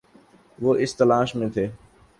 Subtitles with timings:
[0.59, 1.67] وہ اس تلاش میں تھے